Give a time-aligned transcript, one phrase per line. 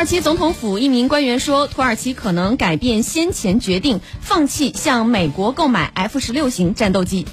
[0.00, 7.26] 土耳其总统府一名官员说土耳其可能改变先前决定放弃向美国购买 f 十六型战斗机。